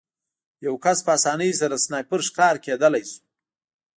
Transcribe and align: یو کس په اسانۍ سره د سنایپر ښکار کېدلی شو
یو 0.65 0.75
کس 0.83 0.97
په 1.05 1.11
اسانۍ 1.17 1.51
سره 1.59 1.75
د 1.77 1.81
سنایپر 1.85 2.19
ښکار 2.27 2.55
کېدلی 2.65 3.03
شو 3.11 3.19